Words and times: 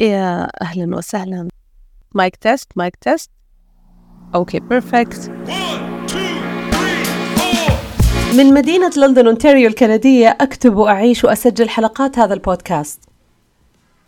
يا 0.00 0.48
أهلا 0.62 0.96
وسهلا. 0.96 1.48
mic 2.14 2.36
test 2.36 2.72
mic 2.76 2.96
test 2.96 3.30
okay 4.34 4.60
perfect 4.60 5.30
من 8.36 8.54
مدينة 8.54 8.90
لندن 8.96 9.26
أونتاريو 9.26 9.68
الكندية 9.68 10.36
أكتب 10.40 10.76
وأعيش 10.76 11.24
وأسجل 11.24 11.68
حلقات 11.68 12.18
هذا 12.18 12.34
البودكاست. 12.34 13.00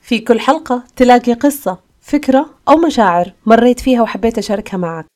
في 0.01 0.19
كل 0.19 0.41
حلقة 0.41 0.83
تلاقي 0.97 1.33
قصة 1.33 1.79
فكرة 2.01 2.51
أو 2.69 2.77
مشاعر 2.77 3.33
مريت 3.47 3.81
فيها 3.81 4.03
وحبيت 4.03 4.39
أشاركها 4.39 4.77
معك. 4.79 5.07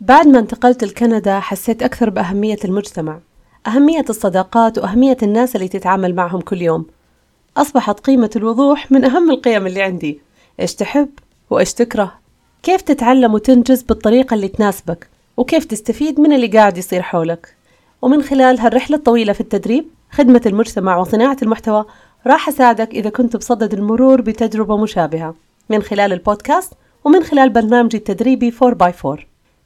بعد 0.00 0.26
ما 0.26 0.38
انتقلت 0.38 0.84
لكندا 0.84 1.40
حسيت 1.40 1.82
أكثر 1.82 2.10
بأهمية 2.10 2.58
المجتمع 2.64 3.20
أهمية 3.66 4.04
الصداقات 4.10 4.78
وأهمية 4.78 5.16
الناس 5.22 5.56
اللي 5.56 5.68
تتعامل 5.68 6.14
معهم 6.14 6.40
كل 6.40 6.62
يوم. 6.62 6.86
أصبحت 7.58 8.00
قيمة 8.00 8.30
الوضوح 8.36 8.92
من 8.92 9.04
أهم 9.04 9.30
القيم 9.30 9.66
اللي 9.66 9.82
عندي. 9.82 10.20
إيش 10.60 10.74
تحب 10.74 11.08
وإيش 11.50 11.74
تكره؟ 11.74 12.14
كيف 12.62 12.82
تتعلم 12.82 13.34
وتنجز 13.34 13.82
بالطريقة 13.82 14.34
اللي 14.34 14.48
تناسبك؟ 14.48 15.08
وكيف 15.36 15.64
تستفيد 15.64 16.20
من 16.20 16.32
اللي 16.32 16.46
قاعد 16.46 16.78
يصير 16.78 17.02
حولك؟ 17.02 17.54
ومن 18.02 18.22
خلال 18.22 18.60
هالرحلة 18.60 18.96
الطويلة 18.96 19.32
في 19.32 19.40
التدريب 19.40 19.86
خدمة 20.10 20.42
المجتمع 20.46 20.96
وصناعة 20.96 21.36
المحتوى 21.42 21.84
راح 22.26 22.48
أساعدك 22.48 22.94
إذا 22.94 23.10
كنت 23.10 23.36
بصدد 23.36 23.74
المرور 23.74 24.20
بتجربة 24.20 24.76
مشابهة 24.76 25.34
من 25.70 25.82
خلال 25.82 26.12
البودكاست 26.12 26.72
ومن 27.04 27.22
خلال 27.22 27.50
برنامجي 27.50 27.96
التدريبي 27.96 28.50
4x4 28.50 29.18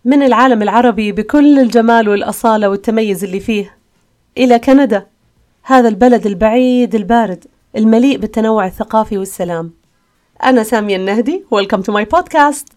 من 0.05 0.23
العالم 0.23 0.63
العربي 0.63 1.13
بكل 1.13 1.59
الجمال 1.59 2.09
والأصالة 2.09 2.69
والتميز 2.69 3.25
اللي 3.25 3.41
فيه 3.41 3.77
إلى 4.39 4.59
كندا. 4.59 5.07
هذا 5.63 5.89
البلد 5.89 6.27
البعيد 6.27 6.95
البارد. 6.95 7.45
المليء 7.77 8.19
بالتنوع 8.19 8.67
الثقافي 8.67 9.19
والسلام. 9.19 9.73
أنا 10.45 10.63
سامية 10.63 10.97
النهدي. 10.97 11.45
Welcome 11.55 11.83
to 11.83 11.95
my 11.95 12.05
podcast. 12.05 12.73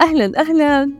أهلا 0.00 0.40
أهلا. 0.40 0.92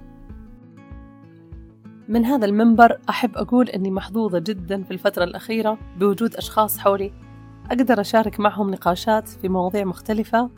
من 2.08 2.24
هذا 2.24 2.46
المنبر 2.46 2.98
أحب 3.08 3.36
أقول 3.36 3.68
أني 3.68 3.90
محظوظة 3.90 4.38
جدا 4.38 4.82
في 4.82 4.90
الفترة 4.90 5.24
الأخيرة 5.24 5.78
بوجود 5.98 6.36
أشخاص 6.36 6.78
حولي. 6.78 7.12
أقدر 7.70 8.00
أشارك 8.00 8.40
معهم 8.40 8.70
نقاشات 8.70 9.28
في 9.28 9.48
مواضيع 9.48 9.84
مختلفة 9.84 10.50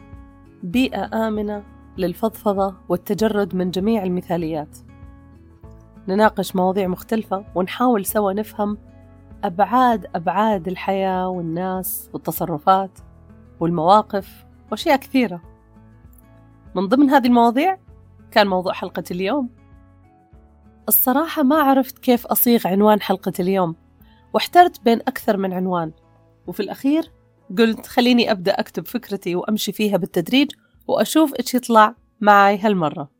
بيئة 0.63 1.29
آمنة 1.29 1.63
للفضفضة 1.99 2.75
والتجرد 2.89 3.55
من 3.55 3.71
جميع 3.71 4.03
المثاليات. 4.03 4.79
نناقش 6.09 6.57
مواضيع 6.57 6.89
مختلفة 6.89 7.45
ونحاول 7.55 8.07
سوا 8.07 8.33
نفهم 8.33 8.79
أبعاد 9.45 10.07
أبعاد 10.15 10.69
الحياة 10.69 11.29
والناس 11.29 12.11
والتصرفات 12.13 12.99
والمواقف 13.61 14.45
وأشياء 14.71 14.97
كثيرة. 14.97 15.43
من 16.75 16.89
ضمن 16.89 17.11
هذه 17.11 17.27
المواضيع 17.27 17.79
كان 18.31 18.47
موضوع 18.47 18.73
حلقة 18.73 19.05
اليوم. 19.11 19.51
الصراحة 20.89 21.43
ما 21.43 21.57
عرفت 21.57 21.99
كيف 21.99 22.27
أصيغ 22.27 22.69
عنوان 22.69 23.01
حلقة 23.01 23.33
اليوم 23.41 23.77
واحترت 24.33 24.85
بين 24.85 25.01
أكثر 25.01 25.37
من 25.37 25.53
عنوان. 25.53 25.93
وفي 26.47 26.61
الأخير 26.61 27.13
قلت 27.59 27.87
خليني 27.87 28.31
أبدأ 28.31 28.53
أكتب 28.53 28.87
فكرتي 28.87 29.37
وأمشي 29.37 29.73
فيها 29.73 29.97
بالتدريج 29.97 30.51
وأشوف 30.89 31.35
إيش 31.35 31.55
يطلع 31.55 31.95
معي 32.21 32.59
هالمرة. 32.59 33.14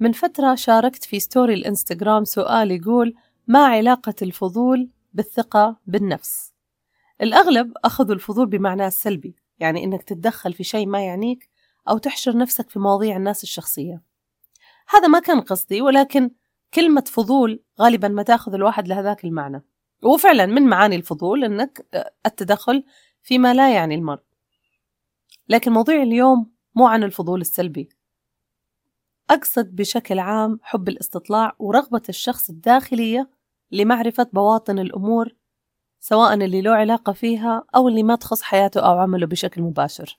من 0.00 0.12
فترة 0.12 0.54
شاركت 0.54 1.04
في 1.04 1.20
ستوري 1.20 1.54
الإنستغرام 1.54 2.24
سؤال 2.24 2.70
يقول 2.70 3.14
ما 3.46 3.66
علاقة 3.66 4.14
الفضول 4.22 4.90
بالثقة 5.12 5.76
بالنفس؟ 5.86 6.52
الأغلب 7.22 7.72
أخذوا 7.84 8.14
الفضول 8.14 8.46
بمعناه 8.46 8.86
السلبي 8.86 9.36
يعني 9.58 9.84
إنك 9.84 10.02
تتدخل 10.02 10.52
في 10.52 10.64
شيء 10.64 10.86
ما 10.86 11.04
يعنيك 11.04 11.48
أو 11.88 11.98
تحشر 11.98 12.36
نفسك 12.36 12.70
في 12.70 12.78
مواضيع 12.78 13.16
الناس 13.16 13.42
الشخصية. 13.42 14.02
هذا 14.88 15.08
ما 15.08 15.18
كان 15.18 15.40
قصدي 15.40 15.82
ولكن 15.82 16.30
كلمة 16.74 17.04
فضول 17.06 17.62
غالبا 17.80 18.08
ما 18.08 18.22
تأخذ 18.22 18.54
الواحد 18.54 18.88
لهذاك 18.88 19.24
المعنى. 19.24 19.64
وفعلا 20.02 20.46
من 20.46 20.62
معاني 20.62 20.96
الفضول 20.96 21.44
إنك 21.44 21.86
التدخل 22.26 22.84
فيما 23.22 23.54
لا 23.54 23.74
يعني 23.74 23.94
المرء. 23.94 24.22
لكن 25.48 25.72
موضوع 25.72 26.02
اليوم 26.02 26.50
مو 26.74 26.86
عن 26.86 27.02
الفضول 27.02 27.40
السلبي. 27.40 27.88
أقصد 29.30 29.76
بشكل 29.76 30.18
عام 30.18 30.60
حب 30.62 30.88
الاستطلاع 30.88 31.52
ورغبة 31.58 32.02
الشخص 32.08 32.50
الداخلية 32.50 33.30
لمعرفة 33.72 34.26
بواطن 34.32 34.78
الأمور 34.78 35.34
سواء 36.00 36.34
اللي 36.34 36.62
له 36.62 36.70
علاقة 36.70 37.12
فيها 37.12 37.64
أو 37.76 37.88
اللي 37.88 38.02
ما 38.02 38.14
تخص 38.14 38.42
حياته 38.42 38.80
أو 38.80 38.98
عمله 38.98 39.26
بشكل 39.26 39.62
مباشر. 39.62 40.16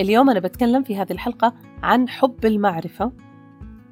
اليوم 0.00 0.30
أنا 0.30 0.40
بتكلم 0.40 0.82
في 0.82 0.96
هذه 0.96 1.12
الحلقة 1.12 1.54
عن 1.82 2.08
حب 2.08 2.46
المعرفة 2.46 3.12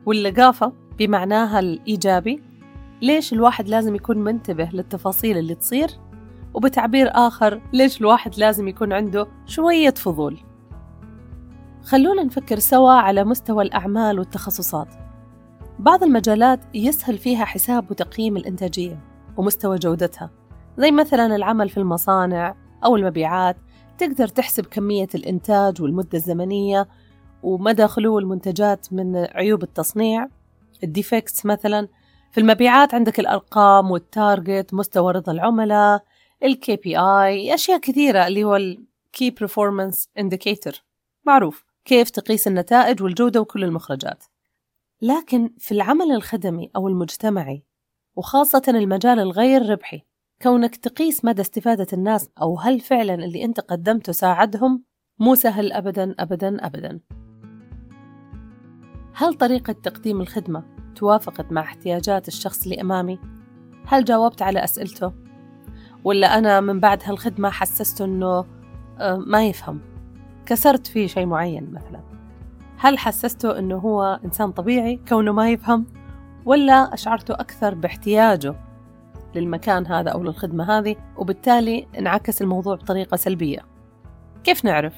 واللقافة 0.06 0.72
بمعناها 0.98 1.60
الإيجابي 1.60 2.42
ليش 3.02 3.32
الواحد 3.32 3.68
لازم 3.68 3.94
يكون 3.94 4.18
منتبه 4.18 4.70
للتفاصيل 4.72 5.38
اللي 5.38 5.54
تصير 5.54 5.90
وبتعبير 6.54 7.10
آخر 7.14 7.62
ليش 7.72 8.00
الواحد 8.00 8.38
لازم 8.38 8.68
يكون 8.68 8.92
عنده 8.92 9.28
شوية 9.46 9.94
فضول. 9.94 10.47
خلونا 11.88 12.22
نفكر 12.22 12.58
سوا 12.58 12.90
على 12.90 13.24
مستوى 13.24 13.64
الأعمال 13.64 14.18
والتخصصات. 14.18 14.88
بعض 15.78 16.02
المجالات 16.02 16.60
يسهل 16.74 17.18
فيها 17.18 17.44
حساب 17.44 17.90
وتقييم 17.90 18.36
الإنتاجية 18.36 19.00
ومستوى 19.36 19.78
جودتها 19.78 20.30
زي 20.78 20.90
مثلا 20.90 21.36
العمل 21.36 21.68
في 21.68 21.76
المصانع 21.76 22.56
أو 22.84 22.96
المبيعات. 22.96 23.56
تقدر 23.98 24.28
تحسب 24.28 24.66
كمية 24.66 25.06
الإنتاج 25.14 25.82
والمدة 25.82 26.08
الزمنية 26.14 26.88
ومدى 27.42 27.86
خلو 27.86 28.18
المنتجات 28.18 28.92
من 28.92 29.16
عيوب 29.16 29.62
التصنيع. 29.62 30.28
ال 30.84 30.92
defects 30.92 31.46
مثلا 31.46 31.88
في 32.32 32.40
المبيعات 32.40 32.94
عندك 32.94 33.20
الأرقام 33.20 33.90
وال 33.90 34.11
target 34.11 34.74
مستوى 34.74 35.12
رضا 35.12 35.32
العملاء 35.32 36.04
ال 36.42 36.76
KPI 36.76 37.54
أشياء 37.54 37.78
كثيرة 37.78 38.26
اللي 38.26 38.44
هو 38.44 38.56
ال 38.56 38.75
key 38.75 39.30
performance 39.30 40.08
indicator 40.18 40.72
معروف. 41.26 41.67
كيف 41.88 42.10
تقيس 42.10 42.48
النتائج 42.48 43.02
والجودة 43.02 43.40
وكل 43.40 43.64
المخرجات 43.64 44.24
لكن 45.02 45.50
في 45.58 45.72
العمل 45.72 46.12
الخدمي 46.12 46.70
أو 46.76 46.88
المجتمعي 46.88 47.64
وخاصة 48.16 48.62
المجال 48.68 49.20
الغير 49.20 49.70
ربحي 49.70 50.02
كونك 50.42 50.76
تقيس 50.76 51.24
مدى 51.24 51.42
استفادة 51.42 51.86
الناس 51.92 52.30
أو 52.42 52.58
هل 52.58 52.80
فعلا 52.80 53.14
اللي 53.14 53.44
أنت 53.44 53.60
قدمته 53.60 54.12
ساعدهم 54.12 54.84
مو 55.18 55.34
سهل 55.34 55.72
أبدا 55.72 56.14
أبدا 56.18 56.66
أبدا 56.66 57.00
هل 59.14 59.34
طريقة 59.34 59.72
تقديم 59.72 60.20
الخدمة 60.20 60.64
توافقت 60.96 61.52
مع 61.52 61.60
احتياجات 61.60 62.28
الشخص 62.28 62.62
اللي 62.62 62.80
أمامي؟ 62.80 63.18
هل 63.86 64.04
جاوبت 64.04 64.42
على 64.42 64.64
أسئلته؟ 64.64 65.12
ولا 66.04 66.38
أنا 66.38 66.60
من 66.60 66.80
بعد 66.80 67.02
هالخدمة 67.04 67.50
حسسته 67.50 68.04
أنه 68.04 68.44
آه، 68.98 69.16
ما 69.26 69.46
يفهم 69.46 69.97
كسرت 70.48 70.86
فيه 70.86 71.06
شيء 71.06 71.26
معين 71.26 71.72
مثلا 71.72 72.00
هل 72.78 72.98
حسسته 72.98 73.58
أنه 73.58 73.76
هو 73.76 74.20
إنسان 74.24 74.52
طبيعي 74.52 75.00
كونه 75.08 75.32
ما 75.32 75.50
يفهم؟ 75.50 75.86
ولا 76.44 76.94
أشعرته 76.94 77.34
أكثر 77.34 77.74
باحتياجه 77.74 78.54
للمكان 79.34 79.86
هذا 79.86 80.10
أو 80.10 80.22
للخدمة 80.22 80.78
هذه 80.78 80.96
وبالتالي 81.16 81.86
انعكس 81.98 82.42
الموضوع 82.42 82.74
بطريقة 82.74 83.16
سلبية 83.16 83.58
كيف 84.44 84.64
نعرف؟ 84.64 84.94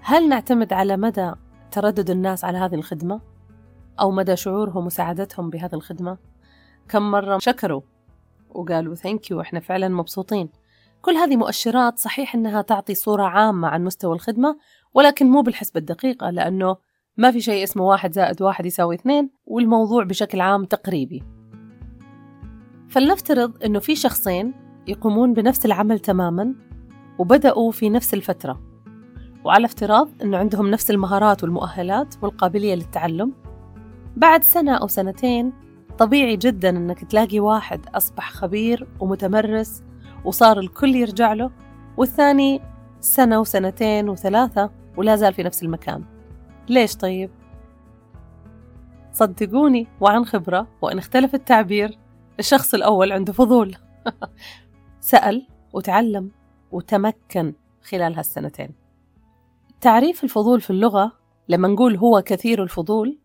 هل 0.00 0.28
نعتمد 0.28 0.72
على 0.72 0.96
مدى 0.96 1.32
تردد 1.70 2.10
الناس 2.10 2.44
على 2.44 2.58
هذه 2.58 2.74
الخدمة؟ 2.74 3.20
أو 4.00 4.10
مدى 4.10 4.36
شعورهم 4.36 4.86
وسعادتهم 4.86 5.50
بهذه 5.50 5.74
الخدمة؟ 5.74 6.18
كم 6.88 7.10
مرة 7.10 7.38
شكروا 7.38 7.80
وقالوا 8.50 8.94
ثانك 8.94 9.30
يو 9.30 9.40
إحنا 9.40 9.60
فعلا 9.60 9.88
مبسوطين 9.88 10.48
كل 11.02 11.12
هذه 11.12 11.36
مؤشرات 11.36 11.98
صحيح 11.98 12.34
إنها 12.34 12.62
تعطي 12.62 12.94
صورة 12.94 13.22
عامة 13.22 13.68
عن 13.68 13.84
مستوى 13.84 14.14
الخدمة 14.14 14.56
ولكن 14.94 15.26
مو 15.26 15.42
بالحسبة 15.42 15.80
الدقيقة 15.80 16.30
لأنه 16.30 16.76
ما 17.16 17.30
في 17.30 17.40
شيء 17.40 17.64
اسمه 17.64 17.84
واحد 17.84 18.12
زائد 18.12 18.42
واحد 18.42 18.66
يساوي 18.66 18.94
اثنين 18.94 19.30
والموضوع 19.44 20.04
بشكل 20.04 20.40
عام 20.40 20.64
تقريبي. 20.64 21.22
فلنفترض 22.88 23.64
أنه 23.64 23.78
في 23.78 23.96
شخصين 23.96 24.54
يقومون 24.86 25.32
بنفس 25.32 25.66
العمل 25.66 25.98
تماما 25.98 26.54
وبدأوا 27.18 27.70
في 27.70 27.90
نفس 27.90 28.14
الفترة. 28.14 28.60
وعلى 29.44 29.64
افتراض 29.64 30.08
أنه 30.22 30.36
عندهم 30.36 30.70
نفس 30.70 30.90
المهارات 30.90 31.42
والمؤهلات 31.42 32.14
والقابلية 32.22 32.74
للتعلم. 32.74 33.32
بعد 34.16 34.44
سنة 34.44 34.74
أو 34.74 34.86
سنتين 34.86 35.52
طبيعي 35.98 36.36
جدا 36.36 36.68
أنك 36.68 37.04
تلاقي 37.04 37.40
واحد 37.40 37.86
أصبح 37.94 38.30
خبير 38.30 38.88
ومتمرس 39.00 39.82
وصار 40.24 40.58
الكل 40.58 40.94
يرجع 40.94 41.32
له 41.32 41.50
والثاني 41.96 42.60
سنة 43.00 43.40
وسنتين 43.40 44.08
وثلاثة 44.08 44.70
ولا 44.96 45.16
زال 45.16 45.34
في 45.34 45.42
نفس 45.42 45.62
المكان. 45.62 46.04
ليش 46.68 46.96
طيب؟ 46.96 47.30
صدقوني 49.12 49.86
وعن 50.00 50.24
خبرة 50.24 50.66
وإن 50.82 50.98
اختلف 50.98 51.34
التعبير 51.34 51.98
الشخص 52.38 52.74
الأول 52.74 53.12
عنده 53.12 53.32
فضول. 53.32 53.76
سأل 55.00 55.46
وتعلم 55.72 56.30
وتمكن 56.72 57.54
خلال 57.82 58.14
هالسنتين. 58.14 58.74
تعريف 59.80 60.24
الفضول 60.24 60.60
في 60.60 60.70
اللغة 60.70 61.12
لما 61.48 61.68
نقول 61.68 61.96
هو 61.96 62.22
كثير 62.22 62.62
الفضول 62.62 63.18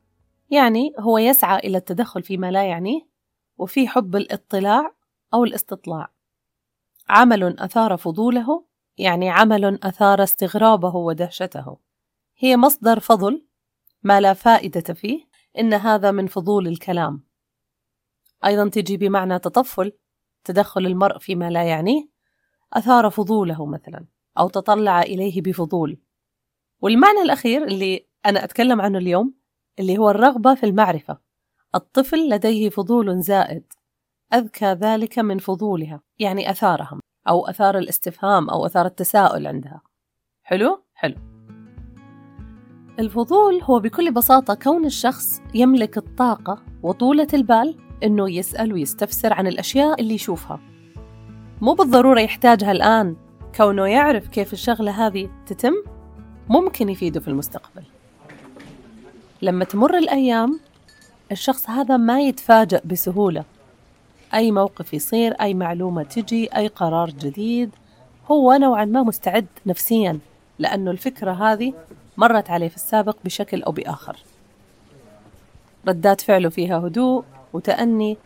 يعني 0.50 0.94
هو 1.00 1.18
يسعى 1.18 1.60
إلى 1.60 1.78
التدخل 1.78 2.24
فيما 2.24 2.52
لا 2.52 2.64
يعنيه 2.64 3.02
وفي 3.58 3.88
حب 3.88 4.16
الاطلاع 4.16 4.94
أو 5.34 5.44
الاستطلاع. 5.44 6.17
عمل 7.10 7.60
أثار 7.60 7.98
فضوله 7.98 8.66
يعني 8.98 9.30
عمل 9.30 9.84
أثار 9.84 10.24
استغرابه 10.24 10.96
ودهشته. 10.96 11.78
هي 12.38 12.58
مصدر 12.58 13.00
فضل 13.00 13.46
ما 14.04 14.22
لا 14.22 14.34
فائدة 14.34 14.94
فيه 14.94 15.28
إن 15.60 15.74
هذا 15.74 16.12
من 16.12 16.28
فضول 16.28 16.68
الكلام. 16.68 17.24
أيضا 18.46 18.70
تجي 18.70 18.98
بمعنى 18.98 19.40
تطفل 19.40 19.92
تدخل 20.44 20.86
المرء 20.86 21.18
فيما 21.18 21.50
لا 21.50 21.64
يعنيه 21.64 22.10
أثار 22.74 23.10
فضوله 23.10 23.66
مثلا 23.66 24.06
أو 24.38 24.50
تطلع 24.50 25.02
إليه 25.02 25.42
بفضول. 25.42 25.98
والمعنى 26.82 27.22
الأخير 27.22 27.64
اللي 27.64 28.08
أنا 28.26 28.44
أتكلم 28.44 28.82
عنه 28.82 28.98
اليوم 28.98 29.34
اللي 29.80 29.98
هو 29.98 30.10
الرغبة 30.10 30.56
في 30.56 30.66
المعرفة. 30.66 31.20
الطفل 31.76 32.30
لديه 32.30 32.70
فضول 32.70 33.22
زائد. 33.22 33.74
أذكى 34.34 34.66
ذلك 34.66 35.20
من 35.20 35.38
فضولها 35.38 36.02
يعني 36.20 36.52
أثارها 36.52 37.00
أو 37.28 37.48
أثار 37.48 37.78
الاستفهام 37.78 38.50
أو 38.50 38.66
أثار 38.66 38.86
التساؤل 38.86 39.48
عندها. 39.48 39.82
حلو؟ 40.44 40.84
حلو. 40.94 41.16
الفضول 43.00 43.62
هو 43.64 43.80
بكل 43.80 44.12
بساطة 44.12 44.54
كون 44.54 44.86
الشخص 44.86 45.42
يملك 45.54 45.98
الطاقة 45.98 46.64
وطولة 46.84 47.28
البال 47.34 47.76
إنه 48.04 48.32
يسأل 48.32 48.74
ويستفسر 48.74 49.34
عن 49.34 49.48
الأشياء 49.48 50.02
اللي 50.02 50.14
يشوفها. 50.14 50.60
مو 51.62 51.74
بالضرورة 51.74 52.20
يحتاجها 52.20 52.72
الآن. 52.72 53.16
كونه 53.56 53.88
يعرف 53.88 54.28
كيف 54.28 54.54
الشغلة 54.54 55.08
هذه 55.08 55.30
تتم 55.46 55.74
ممكن 56.50 56.90
يفيده 56.90 57.20
في 57.20 57.28
المستقبل. 57.28 57.84
لما 59.42 59.66
تمر 59.66 59.98
الأيام 59.98 60.60
الشخص 61.32 61.70
هذا 61.70 61.98
ما 61.98 62.22
يتفاجأ 62.22 62.82
بسهولة. 62.86 63.57
أي 64.34 64.52
موقف 64.52 64.94
يصير 64.94 65.34
أي 65.42 65.54
معلومة 65.54 66.04
تجي 66.04 66.56
أي 66.56 66.68
قرار 66.68 67.10
جديد 67.10 67.70
هو 68.32 68.54
نوعا 68.54 68.86
ما 68.86 69.04
مستعد 69.04 69.48
نفسيا 69.66 70.20
لأنه 70.60 70.92
الفكرة 70.92 71.32
هذه 71.32 71.74
مرت 72.18 72.50
عليه 72.50 72.68
في 72.68 72.76
السابق 72.76 73.16
بشكل 73.26 73.64
أو 73.64 73.72
بآخر. 73.72 74.18
ردات 75.88 76.22
فعله 76.22 76.50
فيها 76.50 76.78
هدوء 76.78 77.24
وتأني 77.54 78.18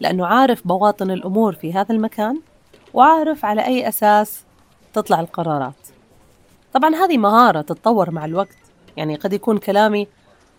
لأنه 0.00 0.26
عارف 0.26 0.66
بواطن 0.66 1.10
الأمور 1.10 1.52
في 1.52 1.72
هذا 1.72 1.94
المكان 1.94 2.40
وعارف 2.94 3.44
على 3.44 3.66
أي 3.66 3.88
أساس 3.88 4.44
تطلع 4.92 5.20
القرارات. 5.20 5.88
طبعا 6.72 6.94
هذه 6.94 7.18
مهارة 7.18 7.60
تتطور 7.60 8.10
مع 8.10 8.24
الوقت 8.24 8.56
يعني 8.96 9.16
قد 9.16 9.32
يكون 9.32 9.58
كلامي 9.58 10.06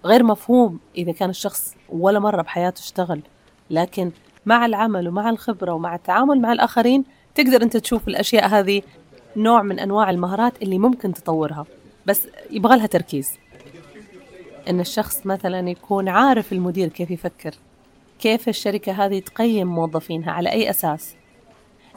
غير 0.05 0.23
مفهوم 0.23 0.79
إذا 0.97 1.11
كان 1.11 1.29
الشخص 1.29 1.75
ولا 1.89 2.19
مرة 2.19 2.41
بحياته 2.41 2.79
اشتغل 2.79 3.21
لكن 3.69 4.11
مع 4.45 4.65
العمل 4.65 5.07
ومع 5.07 5.29
الخبرة 5.29 5.73
ومع 5.73 5.95
التعامل 5.95 6.41
مع 6.41 6.51
الآخرين 6.51 7.03
تقدر 7.35 7.61
أنت 7.61 7.77
تشوف 7.77 8.07
الأشياء 8.07 8.47
هذه 8.47 8.81
نوع 9.35 9.61
من 9.61 9.79
أنواع 9.79 10.09
المهارات 10.09 10.61
اللي 10.61 10.79
ممكن 10.79 11.13
تطورها. 11.13 11.65
بس 12.05 12.27
يبغى 12.51 12.77
لها 12.77 12.87
تركيز. 12.87 13.31
إن 14.69 14.79
الشخص 14.79 15.25
مثلا 15.25 15.69
يكون 15.69 16.09
عارف 16.09 16.53
المدير 16.53 16.87
كيف 16.87 17.11
يفكر 17.11 17.51
كيف 18.19 18.49
الشركة 18.49 19.05
هذه 19.05 19.19
تقيم 19.19 19.67
موظفينها 19.67 20.31
على 20.31 20.51
أي 20.51 20.69
أساس 20.69 21.15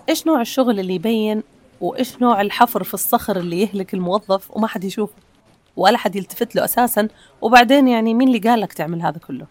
إيش 0.08 0.26
نوع 0.26 0.40
الشغل 0.40 0.80
اللي 0.80 0.94
يبين 0.94 1.42
وإيش 1.80 2.22
نوع 2.22 2.40
الحفر 2.40 2.82
في 2.82 2.94
الصخر 2.94 3.36
اللي 3.36 3.62
يهلك 3.62 3.94
الموظف 3.94 4.56
وما 4.56 4.66
حد 4.66 4.84
يشوفه 4.84 5.14
ولا 5.76 5.98
حد 5.98 6.16
يلتفت 6.16 6.56
له 6.56 6.64
أساسا 6.64 7.08
وبعدين 7.40 7.88
يعني 7.88 8.14
مين 8.14 8.28
اللي 8.28 8.38
قال 8.38 8.60
لك 8.60 8.72
تعمل 8.72 9.02
هذا 9.02 9.18
كله؟ 9.18 9.46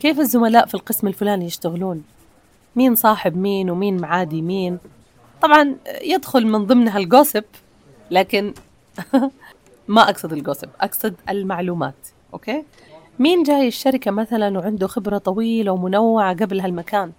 كيف 0.00 0.20
الزملاء 0.20 0.66
في 0.66 0.74
القسم 0.74 1.06
الفلاني 1.06 1.44
يشتغلون؟ 1.44 2.02
مين 2.76 2.94
صاحب 2.94 3.36
مين 3.36 3.70
ومين 3.70 4.00
معادي 4.00 4.42
مين؟ 4.42 4.78
طبعا 5.42 5.76
يدخل 6.02 6.46
من 6.46 6.66
ضمنها 6.66 6.98
الجوسب 6.98 7.44
لكن 8.10 8.54
ما 9.88 10.10
أقصد 10.10 10.32
الجوسب 10.32 10.68
أقصد 10.80 11.14
المعلومات 11.28 11.94
أوكي؟ 12.32 12.64
مين 13.18 13.42
جاي 13.42 13.68
الشركة 13.68 14.10
مثلا 14.10 14.58
وعنده 14.58 14.86
خبرة 14.86 15.18
طويلة 15.18 15.72
ومنوعة 15.72 16.34
قبل 16.34 16.60
هالمكان؟ 16.60 17.12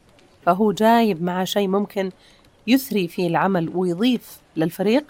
فهو 0.45 0.71
جايب 0.71 1.23
معه 1.23 1.43
شيء 1.43 1.67
ممكن 1.67 2.11
يثري 2.67 3.07
فيه 3.07 3.27
العمل 3.27 3.71
ويضيف 3.75 4.39
للفريق؟ 4.55 5.03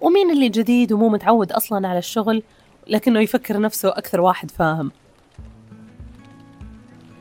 ومين 0.00 0.30
اللي 0.30 0.48
جديد 0.48 0.92
ومو 0.92 1.08
متعود 1.08 1.52
أصلا 1.52 1.88
على 1.88 1.98
الشغل 1.98 2.42
لكنه 2.86 3.20
يفكر 3.20 3.60
نفسه 3.60 3.88
أكثر 3.88 4.20
واحد 4.20 4.50
فاهم؟ 4.50 4.90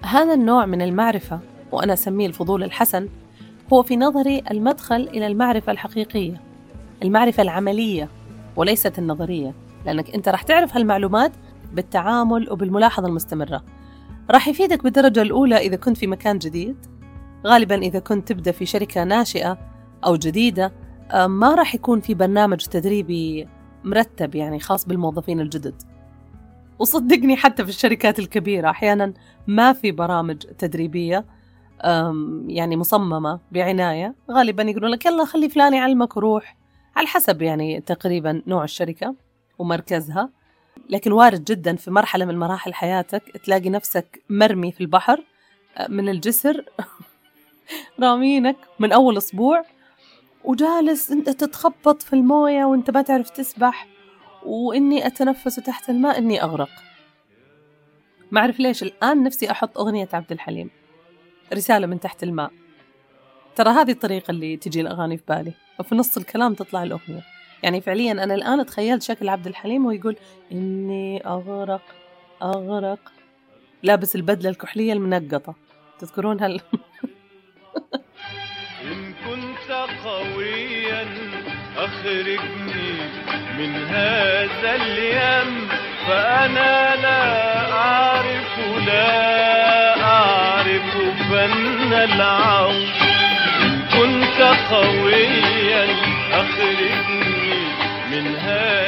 هذا 0.04 0.34
النوع 0.34 0.66
من 0.66 0.82
المعرفة 0.82 1.40
وأنا 1.72 1.94
أسميه 1.94 2.28
الفضول 2.28 2.64
الحسن 2.64 3.10
هو 3.74 3.84
في 3.84 3.98
نظري 3.98 4.44
المدخل 4.52 4.96
إلى 4.96 5.28
المعرفة 5.28 5.72
الحقيقية 5.72 6.42
المعرفة 7.04 7.44
العملية 7.44 8.10
وليست 8.56 9.00
النظرية 9.00 9.54
لأنك 9.86 10.16
أنت 10.16 10.30
راح 10.30 10.42
تعرف 10.42 10.76
هالمعلومات 10.76 11.32
بالتعامل 11.74 12.52
وبالملاحظة 12.52 13.08
المستمرة. 13.08 13.64
راح 14.32 14.48
يفيدك 14.48 14.84
بالدرجة 14.84 15.22
الأولى 15.22 15.58
إذا 15.58 15.76
كنت 15.76 15.98
في 15.98 16.08
مكان 16.08 16.40
جديد 16.40 16.76
غالبا 17.48 17.76
إذا 17.76 18.00
كنت 18.00 18.28
تبدأ 18.28 18.52
في 18.52 18.66
شركة 18.66 19.04
ناشئة 19.04 19.58
أو 20.06 20.16
جديدة 20.16 20.72
آه، 21.12 21.28
ما 21.28 21.56
راح 21.56 21.76
يكون 21.76 22.00
في 22.00 22.14
برنامج 22.14 22.58
تدريبي 22.66 23.48
مرتب 23.84 24.36
يعني 24.36 24.60
خاص 24.60 24.86
بالموظفين 24.86 25.40
الجدد. 25.40 25.84
وصدقني 26.82 27.36
حتى 27.36 27.64
في 27.64 27.70
الشركات 27.70 28.20
الكبيرة 28.20 28.70
أحيانا 28.70 29.14
ما 29.48 29.74
في 29.74 29.92
برامج 29.92 30.38
تدريبية 30.38 31.26
يعني 32.48 32.78
مصممة 32.78 33.40
بعناية. 33.52 34.16
غالبا 34.32 34.64
يقولون 34.64 34.92
لك 34.92 35.06
يلا 35.06 35.26
خلي 35.26 35.50
فلان 35.50 35.74
يعلمك 35.74 36.18
وروح 36.18 36.58
على 36.96 37.08
حسب 37.08 37.42
يعني 37.42 37.82
تقريبا 37.82 38.42
نوع 38.48 38.64
الشركة 38.64 39.16
ومركزها. 39.60 40.30
لكن 40.90 41.12
وارد 41.12 41.44
جدا 41.44 41.76
في 41.76 41.92
مرحلة 41.92 42.26
من 42.26 42.40
مراحل 42.40 42.74
حياتك 42.74 43.38
تلاقي 43.46 43.70
نفسك 43.70 44.24
مرمي 44.30 44.72
في 44.72 44.82
البحر 44.82 45.24
آه، 45.78 45.88
من 45.88 46.10
الجسر 46.10 46.66
رامينك 48.04 48.58
من 48.80 48.92
أول 48.92 49.18
أسبوع 49.18 49.64
وجالس 50.44 51.12
أنت 51.12 51.30
تتخبط 51.30 52.02
في 52.02 52.14
الموية 52.14 52.66
وأنت 52.66 52.92
ما 52.92 53.02
تعرف 53.02 53.30
تسبح. 53.30 53.88
وإني 54.46 55.08
أتنفس 55.08 55.56
تحت 55.56 55.90
الماء 55.90 56.18
إني 56.18 56.44
أغرق. 56.44 56.70
ما 58.32 58.42
أعرف 58.42 58.60
ليش 58.60 58.84
الآن 58.84 59.24
نفسي 59.24 59.52
أحط 59.52 59.78
أغنية 59.78 60.10
عبد 60.14 60.32
الحليم. 60.32 60.70
رسالة 61.54 61.88
من 61.88 62.00
تحت 62.00 62.24
الماء. 62.24 62.52
ترى 63.56 63.70
هذه 63.70 63.92
الطريقة 63.92 64.32
اللي 64.32 64.58
تجي 64.58 64.82
الأغاني 64.82 65.18
في 65.18 65.24
بالي. 65.30 65.54
وفي 65.80 65.96
نص 65.96 66.18
الكلام 66.18 66.54
تطلع 66.54 66.84
الأغنية. 66.84 67.24
يعني 67.64 67.82
فعليا 67.82 68.12
أنا 68.12 68.36
الآن 68.36 68.66
تخيلت 68.66 69.04
شكل 69.04 69.30
عبد 69.30 69.48
الحليم 69.48 69.86
ويقول 69.86 70.16
إني 70.52 71.28
أغرق 71.28 71.82
أغرق. 72.42 73.12
لابس 73.84 74.16
البدلة 74.16 74.50
الكحلية 74.50 74.94
المنقطة. 74.94 75.56
تذكرون 76.00 76.40
هال 76.40 76.62
إن 78.84 79.14
كنت 79.14 79.72
قويا 80.06 81.04
أخرجني 81.78 82.94
من 83.58 83.86
هذا 83.90 84.76
اليم 84.76 85.68
فأنا 86.08 86.96
لا 86.96 87.72
أعرف 87.72 88.60
لا 88.88 90.04
أعرف 90.04 90.98
فن 91.32 91.94
العون. 91.94 92.86
إن 93.62 93.82
كنت 93.98 94.42
قويا 94.72 95.86
أخرجني 96.34 97.54
من 98.12 98.36
هذا 98.36 98.81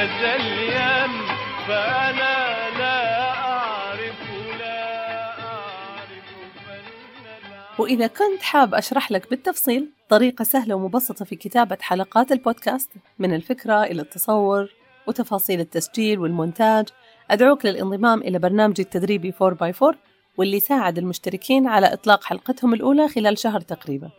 وإذا 7.80 8.08
كنت 8.08 8.42
حاب 8.42 8.74
أشرح 8.74 9.12
لك 9.12 9.30
بالتفصيل 9.30 9.90
طريقة 10.10 10.44
سهلة 10.44 10.76
ومبسطة 10.76 11.26
في 11.26 11.36
كتابة 11.36 11.78
حلقات 11.82 12.32
البودكاست 12.32 12.92
من 13.20 13.34
الفكرة 13.34 13.84
إلى 13.84 14.02
التصور 14.02 14.70
وتفاصيل 15.08 15.60
التسجيل 15.60 16.20
والمونتاج 16.20 16.86
أدعوك 17.32 17.66
للانضمام 17.66 18.22
إلى 18.22 18.40
برنامجي 18.40 18.82
التدريبي 18.82 19.32
4x4 19.32 19.96
واللي 20.38 20.60
ساعد 20.60 20.98
المشتركين 20.98 21.68
على 21.68 21.94
إطلاق 21.94 22.24
حلقتهم 22.24 22.74
الأولى 22.74 23.08
خلال 23.08 23.38
شهر 23.38 23.62
تقريبا. 23.62 24.10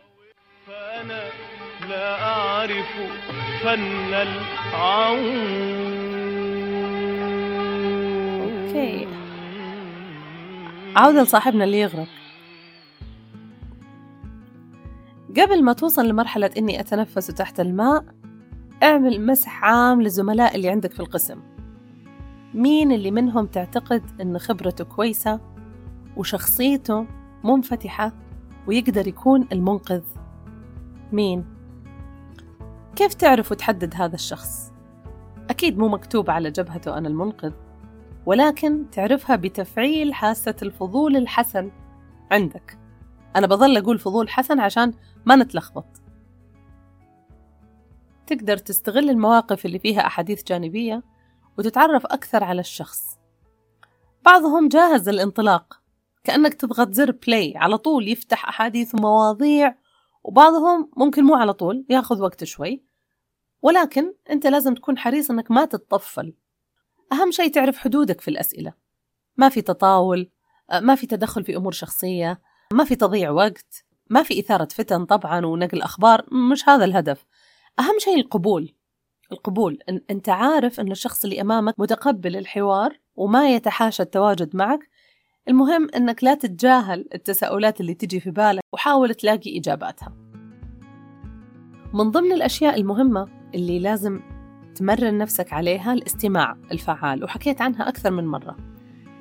فأنا 0.67 1.23
لا 1.89 2.21
أعرف 2.23 2.85
فن 3.63 4.13
العون. 4.13 5.25
أوكي. 8.41 9.07
عودة 10.95 11.23
لصاحبنا 11.23 11.63
اللي 11.63 11.79
يغرق. 11.79 12.07
قبل 15.37 15.63
ما 15.63 15.73
توصل 15.73 16.07
لمرحلة 16.07 16.49
إني 16.57 16.79
أتنفس 16.79 17.27
تحت 17.27 17.59
الماء 17.59 18.05
اعمل 18.83 19.25
مسح 19.25 19.63
عام 19.63 20.01
للزملاء 20.01 20.55
اللي 20.55 20.69
عندك 20.69 20.91
في 20.91 20.99
القسم 20.99 21.39
مين 22.53 22.91
اللي 22.91 23.11
منهم 23.11 23.45
تعتقد 23.45 24.03
إن 24.21 24.39
خبرته 24.39 24.83
كويسة 24.83 25.39
وشخصيته 26.17 27.05
منفتحة 27.43 28.11
ويقدر 28.67 29.07
يكون 29.07 29.47
المنقذ 29.51 30.01
مين؟ 31.11 31.45
كيف 32.95 33.13
تعرف 33.13 33.51
وتحدد 33.51 33.93
هذا 33.95 34.15
الشخص؟ 34.15 34.71
أكيد 35.49 35.77
مو 35.77 35.87
مكتوب 35.87 36.29
على 36.29 36.51
جبهته 36.51 36.97
أنا 36.97 37.07
المنقذ 37.07 37.51
ولكن 38.25 38.85
تعرفها 38.91 39.35
بتفعيل 39.35 40.13
حاسة 40.13 40.55
الفضول 40.61 41.15
الحسن 41.15 41.71
عندك 42.31 42.84
أنا 43.35 43.47
بظل 43.47 43.77
أقول 43.77 43.99
فضول 43.99 44.29
حسن 44.29 44.59
عشان 44.59 44.93
ما 45.25 45.35
نتلخبط. 45.35 45.85
تقدر 48.27 48.57
تستغل 48.57 49.09
المواقف 49.09 49.65
اللي 49.65 49.79
فيها 49.79 50.07
أحاديث 50.07 50.43
جانبية 50.43 51.03
وتتعرف 51.57 52.05
أكثر 52.05 52.43
على 52.43 52.59
الشخص. 52.59 53.19
بعضهم 54.25 54.67
جاهز 54.67 55.09
للانطلاق 55.09 55.81
كأنك 56.23 56.53
تضغط 56.53 56.91
زر 56.91 57.11
بلاي 57.11 57.53
على 57.55 57.77
طول 57.77 58.07
يفتح 58.07 58.47
أحاديث 58.47 58.95
ومواضيع 58.95 59.75
وبعضهم 60.23 60.91
ممكن 60.97 61.23
مو 61.23 61.35
على 61.35 61.53
طول 61.53 61.85
ياخذ 61.89 62.21
وقت 62.21 62.43
شوي. 62.43 62.83
ولكن 63.61 64.13
أنت 64.29 64.47
لازم 64.47 64.73
تكون 64.73 64.97
حريص 64.97 65.31
أنك 65.31 65.51
ما 65.51 65.65
تتطفل. 65.65 66.33
أهم 67.11 67.31
شيء 67.31 67.51
تعرف 67.51 67.77
حدودك 67.77 68.21
في 68.21 68.27
الأسئلة. 68.27 68.73
ما 69.37 69.49
في 69.49 69.61
تطاول 69.61 70.31
ما 70.81 70.95
في 70.95 71.07
تدخل 71.07 71.43
في 71.43 71.55
أمور 71.55 71.71
شخصية 71.71 72.41
ما 72.75 72.83
في 72.83 72.95
تضييع 72.95 73.29
وقت 73.29 73.85
ما 74.09 74.23
في 74.23 74.39
إثارة 74.39 74.67
فتن 74.71 75.05
طبعا 75.05 75.45
ونقل 75.45 75.81
أخبار 75.81 76.25
مش 76.51 76.69
هذا 76.69 76.85
الهدف. 76.85 77.25
أهم 77.79 77.99
شيء 77.99 78.19
القبول 78.19 78.73
القبول. 79.31 79.79
إن 79.89 80.01
أنت 80.09 80.29
عارف 80.29 80.79
أن 80.79 80.91
الشخص 80.91 81.23
اللي 81.23 81.41
أمامك 81.41 81.73
متقبل 81.77 82.35
الحوار 82.35 82.99
وما 83.15 83.49
يتحاشى 83.49 84.03
التواجد 84.03 84.55
معك 84.55 84.89
المهم 85.47 85.87
أنك 85.95 86.23
لا 86.23 86.35
تتجاهل 86.35 87.09
التساؤلات 87.13 87.81
اللي 87.81 87.93
تجي 87.93 88.19
في 88.19 88.31
بالك 88.31 88.63
وحاول 88.73 89.15
تلاقي 89.15 89.57
إجاباتها. 89.57 90.13
من 91.93 92.11
ضمن 92.11 92.31
الأشياء 92.31 92.79
المهمة 92.79 93.27
اللي 93.55 93.79
لازم 93.79 94.21
تمرن 94.75 95.17
نفسك 95.17 95.53
عليها 95.53 95.93
الاستماع 95.93 96.57
الفعال 96.71 97.23
وحكيت 97.23 97.61
عنها 97.61 97.89
أكثر 97.89 98.11
من 98.11 98.27
مرة. 98.27 98.57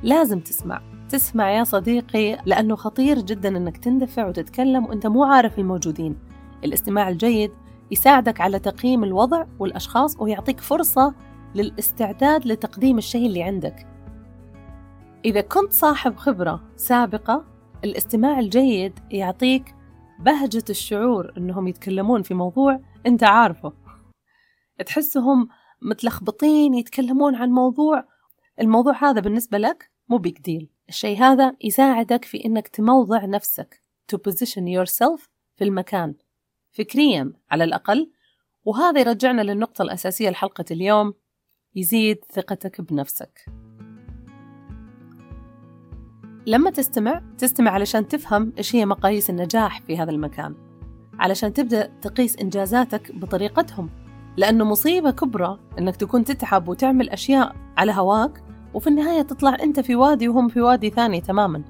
لازم 0.03 0.41
تسمع. 0.41 0.94
تسمع 1.09 1.51
يا 1.51 1.65
صديقي 1.65 2.39
لأنه 2.47 2.77
خطير 2.77 3.21
جدا 3.21 3.49
أنك 3.57 3.77
تندفع 3.77 4.27
وتتكلم 4.29 4.87
وأنت 4.87 5.07
مو 5.07 5.25
عارف 5.25 5.59
الموجودين. 5.59 6.17
الاستماع 6.65 7.09
الجيد 7.09 7.51
يساعدك 7.91 8.41
على 8.41 8.59
تقييم 8.59 9.05
الوضع 9.05 9.47
والأشخاص 9.59 10.21
ويعطيك 10.21 10.61
فرصة 10.61 11.15
للاستعداد 11.55 12.47
لتقديم 12.47 12.99
الشيء 12.99 13.27
اللي 13.27 13.43
عندك. 13.43 13.87
إذا 15.25 15.41
كنت 15.41 15.73
صاحب 15.73 16.17
خبرة 16.17 16.63
سابقة 16.77 17.45
الاستماع 17.85 18.39
الجيد 18.39 18.99
يعطيك 19.11 19.75
بهجة 20.21 20.65
الشعور 20.71 21.33
إنهم 21.37 21.69
يتكلمون 21.69 22.23
في 22.23 22.35
موضوع 22.35 22.81
أنت 23.07 23.25
عارفه. 23.25 23.73
تحسهم 24.87 25.49
متلخبطين 25.83 26.75
يتكلمون 26.75 27.35
عن 27.35 27.51
موضوع 27.51 28.05
الموضوع 28.61 29.05
هذا 29.05 29.21
بالنسبة 29.21 29.59
لك 29.59 29.91
مو 30.09 30.19
بيج 30.19 30.39
ديل 30.39 30.74
الشيء 30.88 31.19
هذا 31.19 31.57
يساعدك 31.61 32.25
في 32.25 32.45
إنك 32.45 32.69
تموضع 32.69 33.25
نفسك 33.25 33.83
to 34.12 34.17
position 34.17 34.62
yourself 34.62 35.29
في 35.57 35.64
المكان 35.64 36.14
فكريا 36.73 37.33
على 37.50 37.64
الأقل. 37.64 38.11
وهذا 38.64 39.00
يرجعنا 39.00 39.43
للنقطة 39.43 39.83
الأساسية 39.83 40.31
لحلقة 40.31 40.64
اليوم 40.71 41.14
يزيد 41.75 42.19
ثقتك 42.33 42.81
بنفسك. 42.81 43.45
لما 46.47 46.71
تستمع 46.71 47.23
تستمع 47.38 47.71
علشان 47.71 48.09
تفهم 48.09 48.53
إيش 48.59 48.76
هي 48.76 48.87
مقاييس 48.87 49.31
النجاح 49.31 49.81
في 49.81 49.99
هذا 49.99 50.11
المكان 50.11 50.55
علشان 51.19 51.53
تبدأ 51.53 51.87
تقيس 52.03 52.37
إنجازاتك 52.37 53.12
بطريقتهم. 53.12 53.91
لأنه 54.37 54.64
مصيبة 54.64 55.11
كبرى 55.11 55.59
إنك 55.79 55.97
تكون 55.97 56.25
تتعب 56.25 56.69
وتعمل 56.69 57.11
أشياء 57.11 57.57
على 57.76 57.93
هواك 57.93 58.44
وفي 58.75 58.87
النهاية 58.87 59.23
تطلع 59.23 59.57
أنت 59.62 59.81
في 59.81 59.97
وادي 59.97 60.28
وهم 60.28 60.49
في 60.49 60.61
وادي 60.61 60.90
ثاني 60.90 61.21
تماما. 61.21 61.64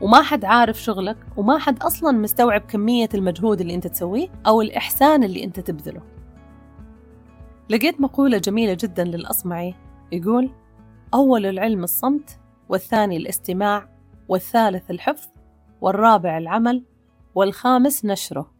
وما 0.00 0.22
حد 0.22 0.44
عارف 0.44 0.82
شغلك 0.82 1.16
وما 1.36 1.58
حد 1.58 1.82
أصلا 1.82 2.12
مستوعب 2.12 2.60
كمية 2.60 3.08
المجهود 3.14 3.60
اللي 3.60 3.74
أنت 3.74 3.86
تسويه 3.86 4.28
أو 4.46 4.62
الإحسان 4.62 5.24
اللي 5.24 5.44
أنت 5.44 5.60
تبذله. 5.60 6.02
لقيت 7.70 8.00
مقولة 8.00 8.38
جميلة 8.38 8.76
جدا 8.80 9.04
للأصمعي 9.04 9.74
يقول 10.12 10.50
أول 11.14 11.46
العلم 11.46 11.84
الصمت 11.84 12.40
والثاني 12.68 13.16
الاستماع 13.16 13.88
والثالث 14.28 14.90
الحفظ 14.90 15.28
والرابع 15.80 16.38
العمل 16.38 16.84
والخامس 17.34 18.04
نشره. 18.04 18.54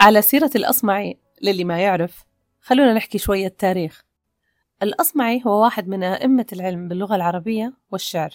على 0.00 0.22
سيرة 0.22 0.50
الأصمعي 0.56 1.20
للي 1.42 1.64
ما 1.64 1.78
يعرف 1.78 2.24
خلونا 2.60 2.94
نحكي 2.94 3.18
شوية 3.18 3.48
تاريخ. 3.48 4.11
الأصمعي 4.82 5.42
هو 5.46 5.62
واحد 5.62 5.88
من 5.88 6.02
أئمة 6.02 6.46
العلم 6.52 6.88
باللغة 6.88 7.16
العربية 7.16 7.72
والشعر. 7.90 8.30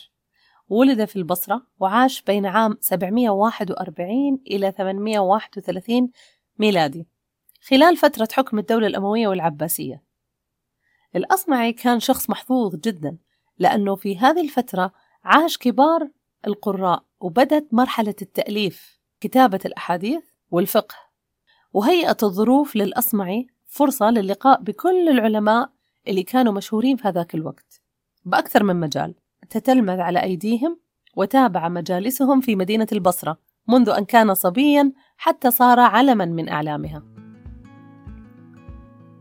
ولد 0.69 1.05
في 1.05 1.15
البصرة 1.15 1.67
وعاش 1.79 2.21
بين 2.21 2.45
عام 2.45 2.77
741 2.81 4.39
إلى 4.47 4.71
831 4.71 6.09
ميلادي 6.59 7.07
خلال 7.61 7.97
فترة 7.97 8.27
حكم 8.31 8.59
الدولة 8.59 8.87
الأموية 8.87 9.27
والعباسية. 9.27 10.03
الأصمعي 11.15 11.73
كان 11.73 11.99
شخص 11.99 12.29
محظوظ 12.29 12.75
جدا 12.75 13.17
لأنه 13.59 13.95
في 13.95 14.17
هذه 14.17 14.41
الفترة 14.41 14.91
عاش 15.23 15.57
كبار 15.57 16.09
القراء 16.47 17.03
وبدت 17.19 17.73
مرحلة 17.73 18.15
التأليف 18.21 18.99
كتابة 19.21 19.59
الأحاديث 19.65 20.23
والفقه. 20.51 20.95
وهيئت 21.73 22.23
الظروف 22.23 22.75
للأصمعي 22.75 23.47
فرصة 23.65 24.09
للقاء 24.09 24.61
بكل 24.61 25.09
العلماء 25.09 25.76
اللي 26.07 26.23
كانوا 26.23 26.53
مشهورين 26.53 26.97
في 26.97 27.07
هذاك 27.07 27.35
الوقت 27.35 27.81
بأكثر 28.25 28.63
من 28.63 28.75
مجال. 28.75 29.15
تتلمذ 29.49 29.99
على 29.99 30.23
أيديهم 30.23 30.79
وتابع 31.15 31.69
مجالسهم 31.69 32.41
في 32.41 32.55
مدينة 32.55 32.87
البصرة 32.91 33.37
منذ 33.67 33.89
أن 33.89 34.05
كان 34.05 34.33
صبيا 34.33 34.91
حتى 35.17 35.51
صار 35.51 35.79
علما 35.79 36.25
من 36.25 36.49
أعلامها. 36.49 37.03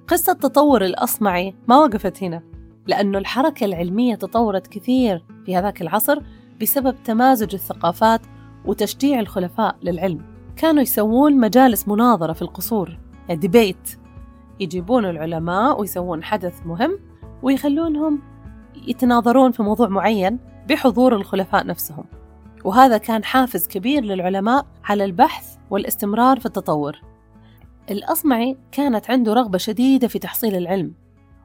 قصة 0.09 0.33
تطور 0.33 0.85
الأصمعي 0.85 1.55
ما 1.69 1.77
وقفت 1.77 2.23
هنا 2.23 2.43
لأن 2.87 3.17
الحركة 3.17 3.65
العلمية 3.65 4.15
تطورت 4.15 4.67
كثير 4.67 5.25
في 5.47 5.57
هذاك 5.57 5.83
العصر 5.83 6.19
بسبب 6.61 6.97
تمازج 7.05 7.55
الثقافات 7.55 8.21
وتشجيع 8.65 9.21
الخلفاء 9.21 9.77
للعلم. 9.83 10.37
كانوا 10.57 10.83
يسوون 10.83 11.41
مجالس 11.41 11.89
مناظرة 11.89 12.33
في 12.33 12.43
القصور 12.43 12.99
يعني 13.29 13.41
ديبيت 13.41 13.99
يجيبون 14.61 15.05
العلماء 15.05 15.81
ويسوون 15.81 16.25
حدث 16.25 16.67
مهم 16.67 16.99
ويخلونهم 17.43 18.23
يتناظرون 18.87 19.53
في 19.53 19.63
موضوع 19.63 19.89
معين 19.89 20.39
بحضور 20.69 21.17
الخلفاء 21.17 21.67
نفسهم. 21.67 22.05
وهذا 22.65 22.99
كان 22.99 23.25
حافز 23.25 23.69
كبير 23.69 24.05
للعلماء 24.05 24.67
على 24.85 25.05
البحث 25.05 25.57
والاستمرار 25.71 26.41
في 26.41 26.47
التطور. 26.47 27.01
الأصمعي 27.91 28.57
كانت 28.73 29.11
عنده 29.11 29.33
رغبة 29.33 29.59
شديدة 29.59 30.09
في 30.09 30.19
تحصيل 30.19 30.57
العلم 30.57 30.95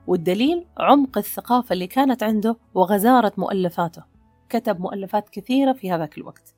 والدليل 0.08 0.66
عمق 0.78 1.18
الثقافة 1.18 1.74
اللي 1.74 1.88
كانت 1.88 2.24
عنده 2.24 2.58
وغزارة 2.74 3.34
مؤلفاته. 3.38 4.04
كتب 4.50 4.80
مؤلفات 4.80 5.30
كثيرة 5.30 5.74
في 5.74 5.92
هذاك 5.92 6.18
الوقت. 6.18 6.56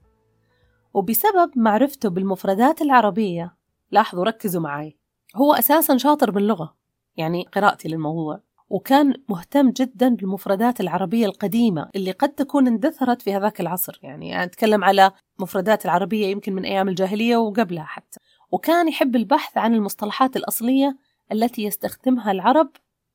وبسبب 0.93 1.51
معرفته 1.55 2.09
بالمفردات 2.09 2.81
العربية 2.81 3.55
لاحظوا 3.91 4.25
ركزوا 4.25 4.61
معي. 4.61 4.97
هو 5.35 5.53
أساسا 5.53 5.97
شاطر 5.97 6.31
باللغة 6.31 6.75
يعني 7.17 7.43
قراءتي 7.53 7.87
للموضوع 7.87 8.39
وكان 8.69 9.13
مهتم 9.29 9.69
جدا 9.69 10.15
بالمفردات 10.15 10.81
العربية 10.81 11.25
القديمة 11.25 11.89
اللي 11.95 12.11
قد 12.11 12.29
تكون 12.29 12.67
اندثرت 12.67 13.21
في 13.21 13.33
هذاك 13.35 13.61
العصر. 13.61 13.99
يعني 14.03 14.43
أتكلم 14.43 14.83
على 14.83 15.11
مفردات 15.39 15.85
العربية 15.85 16.27
يمكن 16.27 16.53
من 16.53 16.65
أيام 16.65 16.89
الجاهلية 16.89 17.37
وقبلها 17.37 17.83
حتى. 17.83 18.19
وكان 18.51 18.87
يحب 18.87 19.15
البحث 19.15 19.57
عن 19.57 19.75
المصطلحات 19.75 20.35
الأصلية 20.35 20.97
التي 21.31 21.63
يستخدمها 21.63 22.31
العرب 22.31 22.69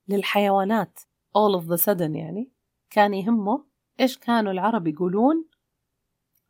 للحيوانات. 0.07 0.99
All 1.37 1.61
of 1.61 1.65
the 1.65 1.83
sudden 1.85 2.15
يعني 2.15 2.51
كان 2.89 3.13
يهمه 3.13 3.65
إيش 3.99 4.17
كانوا 4.17 4.51
العرب 4.51 4.87
يقولون 4.87 5.45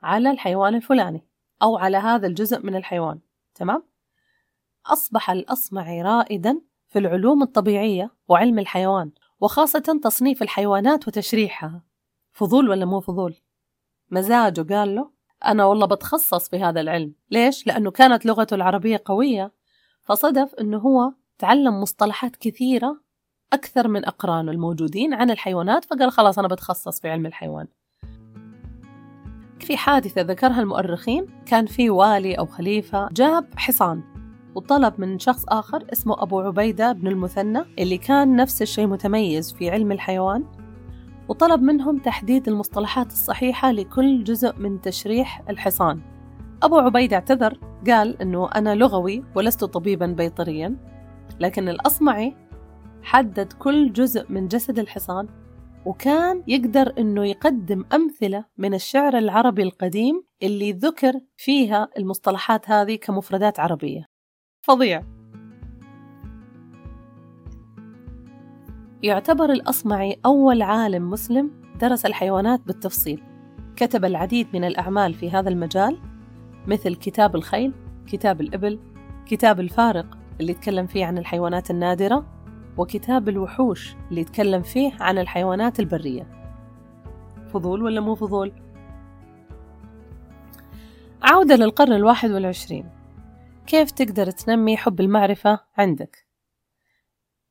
على 0.02 0.32
الحيوان 0.32 0.76
الفلاني 0.76 1.26
أو 1.62 1.78
على 1.78 1.98
هذا 1.98 2.28
الجزء 2.28 2.66
من 2.66 2.76
الحيوان. 2.76 3.20
تمام؟ 3.56 3.84
أصبح 4.89 5.31
الأصمعي 5.31 6.01
رائدا 6.01 6.62
في 6.88 7.00
العلوم 7.00 7.43
الطبيعية 7.43 8.12
وعلم 8.27 8.60
الحيوان 8.60 9.12
وخاصة 9.41 10.00
تصنيف 10.03 10.41
الحيوانات 10.41 11.08
وتشريحها. 11.08 11.84
فضول 12.31 12.69
ولا 12.69 12.86
مو 12.86 13.00
فضول؟ 13.00 13.36
مزاجه 14.12 14.74
قال 14.74 14.96
له 14.96 15.12
أنا 15.46 15.65
والله 15.65 15.86
بتخصص 15.86 16.50
في 16.50 16.63
هذا 16.63 16.81
العلم. 16.81 17.13
ليش؟ 17.31 17.67
لأنه 17.67 17.91
كانت 17.91 18.25
لغته 18.25 18.55
العربية 18.55 19.01
قوية. 19.05 19.51
فصدف 20.03 20.55
أنه 20.55 20.77
هو 20.77 21.13
تعلم 21.38 21.81
مصطلحات 21.81 22.36
كثيرة 22.36 23.01
أكثر 23.53 23.88
من 23.88 24.05
أقرانه 24.05 24.51
الموجودين 24.51 25.13
عن 25.13 25.31
الحيوانات 25.31 25.86
فقال 25.86 26.12
خلاص 26.12 26.39
أنا 26.39 26.48
بتخصص 26.48 27.01
في 27.01 27.10
علم 27.10 27.25
الحيوان. 27.25 27.67
في 29.60 29.77
حادثة 29.77 30.22
ذكرها 30.22 30.62
المؤرخين 30.62 31.25
كان 31.46 31.65
في 31.65 31.89
والي 31.89 32.36
أو 32.36 32.46
خليفة 32.46 33.10
جاب 33.12 33.48
حصان. 33.58 34.19
وطلب 34.60 34.94
من 34.98 35.20
شخص 35.20 35.46
آخر 35.50 35.86
اسمه 35.94 36.24
أبو 36.24 36.39
عبيدة 36.39 36.92
بن 36.92 37.08
المثنى 37.08 37.60
اللي 37.80 37.98
كان 37.98 38.36
نفس 38.36 38.62
الشيء 38.62 38.88
متميز 38.88 39.54
في 39.54 39.70
علم 39.70 39.92
الحيوان 39.92 40.44
وطلب 41.28 41.62
منهم 41.62 41.98
تحديد 41.98 42.48
المصطلحات 42.48 43.08
الصحيحة 43.08 43.72
لكل 43.72 44.24
جزء 44.24 44.56
من 44.58 44.82
تشريح 44.82 45.44
الحصان. 45.50 46.01
أبو 46.63 46.78
عبيدة 46.78 47.16
اعتذر 47.16 47.60
قال 47.88 48.22
أنه 48.22 48.50
أنا 48.56 48.75
لغوي 48.75 49.24
ولست 49.36 49.63
طبيبا 49.63 50.06
بيطريا 50.06 50.75
لكن 51.39 51.70
الأصمعي 51.70 52.36
حدد 53.04 53.54
كل 53.54 53.94
جزء 53.94 54.25
من 54.30 54.48
جسد 54.48 54.80
الحصان 54.80 55.28
وكان 55.86 56.44
يقدر 56.48 56.94
أنه 56.98 57.25
يقدم 57.25 57.86
أمثلة 57.94 58.46
من 58.58 58.74
الشعر 58.74 59.18
العربي 59.18 59.63
القديم 59.63 60.24
اللي 60.44 60.72
ذكر 60.72 61.13
فيها 61.38 61.89
المصطلحات 61.98 62.70
هذه 62.70 62.96
كمفردات 62.96 63.60
عربية. 63.60 64.19
فظيع. 64.62 65.04
يعتبر 69.04 69.51
الأصمعي 69.51 70.20
أول 70.25 70.62
عالم 70.62 71.10
مسلم 71.10 71.51
درس 71.82 72.06
الحيوانات 72.06 72.62
بالتفصيل. 72.68 73.24
كتب 73.75 74.06
العديد 74.06 74.48
من 74.54 74.63
الأعمال 74.63 75.13
في 75.13 75.32
هذا 75.32 75.50
المجال 75.50 76.00
مثل 76.68 76.96
كتاب 76.96 77.36
الخيل 77.36 77.74
كتاب 78.08 78.42
الإبل 78.42 78.80
كتاب 79.25 79.60
الفارق 79.60 80.18
اللي 80.39 80.51
يتكلم 80.51 80.88
فيه 80.88 81.06
عن 81.06 81.18
الحيوانات 81.18 81.72
النادرة 81.72 82.25
وكتاب 82.78 83.30
الوحوش 83.30 83.96
اللي 84.10 84.22
يتكلم 84.22 84.62
فيه 84.62 84.92
عن 85.00 85.18
الحيوانات 85.18 85.80
البرية. 85.80 86.28
فضول 87.54 87.84
ولا 87.84 88.01
مو 88.01 88.16
فضول؟ 88.16 88.51
عودة 91.24 91.56
للقرن 91.56 91.94
الواحد 91.94 92.32
والعشرين. 92.32 92.99
كيف 93.70 93.92
تقدر 93.92 94.32
تنمي 94.32 94.78
حب 94.78 95.00
المعرفة 95.00 95.60
عندك؟ 95.78 96.28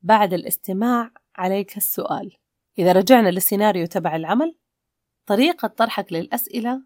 بعد 0.01 0.33
الاستماع 0.33 1.11
عليك 1.35 1.77
السؤال 1.77 2.31
إذا 2.79 2.91
رجعنا 2.91 3.29
للسيناريو 3.29 3.85
تبع 3.85 4.15
العمل 4.15 4.55
طريقة 5.25 5.67
طرحك 5.67 6.13
للأسئلة 6.13 6.83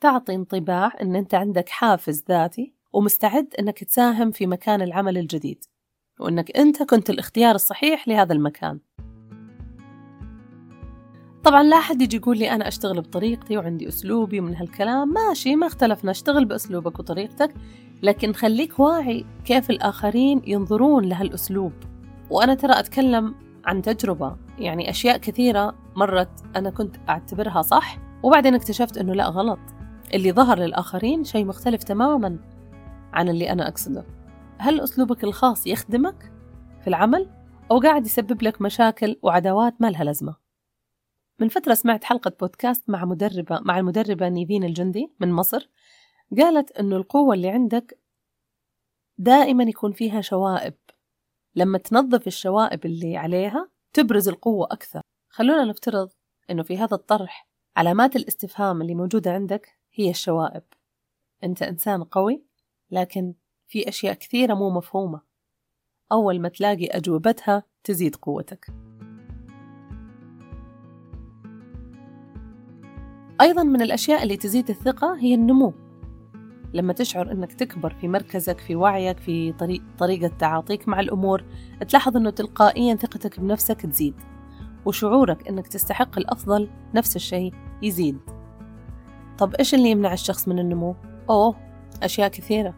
تعطي 0.00 0.34
انطباع 0.34 0.92
أن 1.00 1.16
أنت 1.16 1.34
عندك 1.34 1.68
حافز 1.68 2.24
ذاتي 2.28 2.74
ومستعد 2.92 3.54
أنك 3.58 3.84
تساهم 3.84 4.30
في 4.30 4.46
مكان 4.46 4.82
العمل 4.82 5.18
الجديد 5.18 5.64
وأنك 6.20 6.56
أنت 6.56 6.82
كنت 6.82 7.10
الاختيار 7.10 7.54
الصحيح 7.54 8.08
لهذا 8.08 8.32
المكان 8.32 8.80
طبعا 11.44 11.62
لا 11.62 11.76
أحد 11.76 12.02
يجي 12.02 12.16
يقول 12.16 12.38
لي 12.38 12.50
أنا 12.50 12.68
أشتغل 12.68 13.00
بطريقتي 13.00 13.56
وعندي 13.56 13.88
أسلوبي 13.88 14.40
ومن 14.40 14.56
هالكلام. 14.56 15.12
ماشي 15.12 15.56
ما 15.56 15.66
اختلفنا. 15.66 16.10
اشتغل 16.10 16.44
بأسلوبك 16.44 16.98
وطريقتك 16.98 17.54
لكن 18.02 18.32
خليك 18.32 18.80
واعي 18.80 19.24
كيف 19.44 19.70
الآخرين 19.70 20.42
ينظرون 20.46 21.04
لهالأسلوب. 21.04 21.72
وأنا 22.30 22.54
ترى 22.54 22.72
أتكلم 22.78 23.34
عن 23.64 23.82
تجربة. 23.82 24.36
يعني 24.58 24.90
أشياء 24.90 25.16
كثيرة 25.16 25.74
مرت 25.96 26.42
أنا 26.56 26.70
كنت 26.70 26.96
أعتبرها 27.08 27.62
صح 27.62 27.98
وبعدين 28.22 28.54
اكتشفت 28.54 28.98
أنه 28.98 29.14
لا 29.14 29.28
غلط. 29.28 29.58
اللي 30.14 30.32
ظهر 30.32 30.58
للآخرين 30.58 31.24
شيء 31.24 31.44
مختلف 31.44 31.82
تماما 31.82 32.38
عن 33.12 33.28
اللي 33.28 33.52
أنا 33.52 33.68
أقصده. 33.68 34.04
هل 34.58 34.80
أسلوبك 34.80 35.24
الخاص 35.24 35.66
يخدمك 35.66 36.32
في 36.80 36.88
العمل؟ 36.88 37.26
أو 37.70 37.78
قاعد 37.78 38.06
يسبب 38.06 38.42
لك 38.42 38.62
مشاكل 38.62 39.16
وعداوات 39.22 39.74
ما 39.80 39.90
لها 39.90 40.04
لازمة؟ 40.04 40.39
من 41.40 41.48
فترة 41.48 41.74
سمعت 41.74 42.04
حلقة 42.04 42.32
بودكاست 42.40 42.90
مع 42.90 43.04
مدربة 43.04 43.60
مع 43.60 43.78
المدربة 43.78 44.28
نيفين 44.28 44.64
الجندي 44.64 45.12
من 45.20 45.32
مصر. 45.32 45.68
قالت 46.38 46.70
أنه 46.70 46.96
القوة 46.96 47.34
اللي 47.34 47.48
عندك 47.48 47.98
دائما 49.18 49.64
يكون 49.64 49.92
فيها 49.92 50.20
شوائب. 50.20 50.74
لما 51.54 51.78
تنظف 51.78 52.26
الشوائب 52.26 52.86
اللي 52.86 53.16
عليها 53.16 53.70
تبرز 53.92 54.28
القوة 54.28 54.66
أكثر. 54.70 55.00
خلونا 55.28 55.64
نفترض 55.64 56.10
أنه 56.50 56.62
في 56.62 56.78
هذا 56.78 56.94
الطرح 56.94 57.48
علامات 57.76 58.16
الاستفهام 58.16 58.82
اللي 58.82 58.94
موجودة 58.94 59.32
عندك 59.32 59.78
هي 59.94 60.10
الشوائب. 60.10 60.62
أنت 61.44 61.62
إنسان 61.62 62.04
قوي 62.04 62.42
لكن 62.90 63.34
في 63.66 63.88
أشياء 63.88 64.14
كثيرة 64.14 64.54
مو 64.54 64.70
مفهومة. 64.70 65.20
أول 66.12 66.40
ما 66.40 66.48
تلاقي 66.48 66.86
أجوبتها 66.86 67.62
تزيد 67.84 68.16
قوتك. 68.16 68.89
أيضا 73.40 73.62
من 73.62 73.82
الأشياء 73.82 74.22
اللي 74.22 74.36
تزيد 74.36 74.70
الثقة 74.70 75.16
هي 75.18 75.34
النمو. 75.34 75.72
لما 76.74 76.92
تشعر 76.92 77.32
أنك 77.32 77.52
تكبر 77.52 77.94
في 78.00 78.08
مركزك 78.08 78.58
في 78.58 78.76
وعيك 78.76 79.18
في 79.18 79.52
طريق 79.52 79.82
طريقة 79.98 80.32
تعاطيك 80.38 80.88
مع 80.88 81.00
الأمور 81.00 81.44
تلاحظ 81.88 82.16
أنه 82.16 82.30
تلقائيا 82.30 82.94
ثقتك 82.94 83.40
بنفسك 83.40 83.80
تزيد 83.80 84.14
وشعورك 84.84 85.48
أنك 85.48 85.66
تستحق 85.66 86.18
الأفضل 86.18 86.70
نفس 86.94 87.16
الشيء 87.16 87.54
يزيد. 87.82 88.18
طب 89.38 89.54
إيش 89.54 89.74
اللي 89.74 89.90
يمنع 89.90 90.12
الشخص 90.12 90.48
من 90.48 90.58
النمو؟ 90.58 90.94
أوه 91.30 91.56
أشياء 92.02 92.28
كثيرة. 92.28 92.74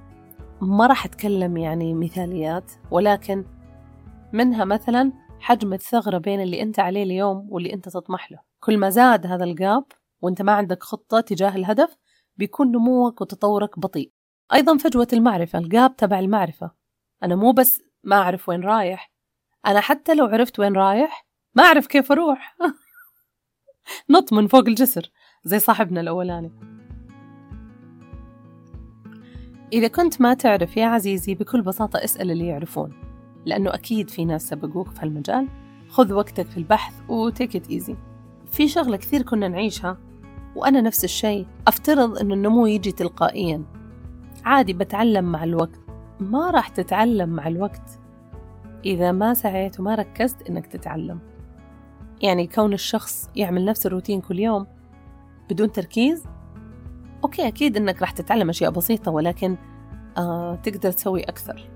ما 0.60 0.86
راح 0.86 1.04
أتكلم 1.04 1.56
يعني 1.56 1.94
مثاليات 1.94 2.72
ولكن 2.90 3.44
منها 4.32 4.64
مثلا 4.64 5.12
حجم 5.40 5.72
الثغرة 5.72 6.18
بين 6.18 6.40
اللي 6.40 6.62
أنت 6.62 6.78
عليه 6.78 7.02
اليوم 7.02 7.46
واللي 7.50 7.72
أنت 7.72 7.88
تطمح 7.88 8.32
له. 8.32 8.38
كل 8.60 8.78
ما 8.78 8.90
زاد 8.90 9.26
هذا 9.26 9.44
الجاب 9.44 9.84
وأنت 10.22 10.42
ما 10.42 10.52
عندك 10.52 10.82
خطة 10.82 11.20
تجاه 11.20 11.56
الهدف 11.56 11.96
بيكون 12.36 12.68
نموك 12.68 13.20
وتطورك 13.20 13.78
بطيء. 13.78 14.12
أيضا 14.54 14.76
فجوة 14.76 15.08
المعرفة 15.12 15.58
الجاب 15.58 15.96
تبع 15.96 16.18
المعرفة. 16.18 16.70
أنا 17.22 17.36
مو 17.36 17.52
بس 17.52 17.82
ما 18.04 18.16
أعرف 18.16 18.48
وين 18.48 18.60
رايح 18.60 19.12
أنا 19.66 19.80
حتى 19.80 20.14
لو 20.14 20.26
عرفت 20.26 20.58
وين 20.58 20.72
رايح 20.72 21.26
ما 21.54 21.62
أعرف 21.62 21.86
كيف 21.86 22.12
أروح. 22.12 22.56
نط 24.10 24.32
من 24.32 24.46
فوق 24.46 24.68
الجسر 24.68 25.10
زي 25.44 25.58
صاحبنا 25.58 26.00
الأولاني. 26.00 26.52
إذا 29.72 29.88
كنت 29.88 30.20
ما 30.20 30.34
تعرف 30.34 30.76
يا 30.76 30.86
عزيزي 30.86 31.34
بكل 31.34 31.62
بساطة 31.62 32.04
اسأل 32.04 32.30
اللي 32.30 32.46
يعرفون. 32.46 32.92
لأنه 33.46 33.74
أكيد 33.74 34.10
في 34.10 34.24
ناس 34.24 34.48
سبقوك 34.48 34.88
في 34.88 35.00
هالمجال. 35.00 35.48
خذ 35.88 36.12
وقتك 36.12 36.46
في 36.46 36.56
البحث 36.56 36.94
و 37.08 37.18
take 37.18 37.56
it 37.56 37.70
easy 37.70 37.96
في 38.52 38.68
شغلة 38.68 38.96
كثير 38.96 39.22
كنا 39.22 39.48
نعيشها. 39.48 40.11
وأنا 40.56 40.80
نفس 40.80 41.04
الشيء 41.04 41.46
أفترض 41.68 42.18
أنه 42.18 42.34
النمو 42.34 42.66
يجي 42.66 42.92
تلقائيا. 42.92 43.62
عادي 44.44 44.72
بتعلم 44.72 45.24
مع 45.32 45.44
الوقت. 45.44 45.80
ما 46.20 46.50
راح 46.50 46.68
تتعلم 46.68 47.28
مع 47.28 47.48
الوقت. 47.48 48.00
إذا 48.84 49.12
ما 49.12 49.34
سعيت 49.34 49.80
وما 49.80 49.94
ركزت 49.94 50.50
إنك 50.50 50.66
تتعلم. 50.66 51.18
يعني 52.22 52.46
كون 52.46 52.72
الشخص 52.72 53.30
يعمل 53.36 53.64
نفس 53.64 53.86
الروتين 53.86 54.20
كل 54.20 54.38
يوم 54.38 54.66
بدون 55.50 55.72
تركيز 55.72 56.24
okay 57.24 57.48
أكيد 57.48 57.76
إنك 57.76 58.00
راح 58.00 58.10
تتعلم 58.10 58.48
أشياء 58.48 58.70
بسيطة 58.70 59.10
ولكن 59.10 59.56
آه 60.16 60.54
تقدر 60.54 60.92
تسوي 60.92 61.22
أكثر. 61.22 61.70